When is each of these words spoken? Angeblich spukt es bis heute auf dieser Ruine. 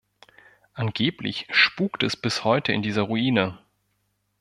Angeblich 0.73 1.45
spukt 1.51 2.01
es 2.01 2.17
bis 2.17 2.43
heute 2.43 2.73
auf 2.75 2.81
dieser 2.81 3.03
Ruine. 3.03 3.59